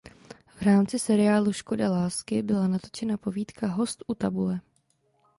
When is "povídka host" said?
3.17-4.03